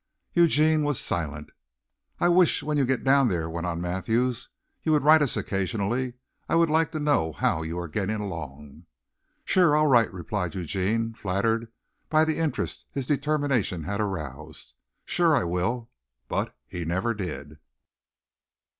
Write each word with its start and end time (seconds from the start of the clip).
Eugene 0.33 0.83
was 0.83 0.99
silent. 0.99 1.51
"I 2.19 2.27
wish 2.27 2.63
when 2.63 2.75
you 2.75 2.85
get 2.87 3.03
down 3.03 3.27
there," 3.29 3.47
went 3.47 3.67
on 3.67 3.79
Mathews, 3.79 4.49
"you 4.81 4.93
would 4.93 5.03
write 5.03 5.21
us 5.21 5.37
occasionally. 5.37 6.13
I 6.49 6.55
would 6.55 6.71
like 6.71 6.91
to 6.93 6.99
know 6.99 7.33
how 7.33 7.61
you 7.61 7.77
are 7.77 7.87
getting 7.87 8.15
along." 8.15 8.87
"Sure, 9.45 9.77
I'll 9.77 9.85
write," 9.85 10.11
replied 10.11 10.55
Eugene, 10.55 11.13
flattered 11.13 11.71
by 12.09 12.25
the 12.25 12.39
interest 12.39 12.87
his 12.91 13.05
determination 13.05 13.83
had 13.83 14.01
aroused. 14.01 14.73
"Sure 15.05 15.35
I 15.35 15.43
will." 15.43 15.91
But 16.27 16.55
he 16.67 16.83
never 16.83 17.13
did. 17.13 17.59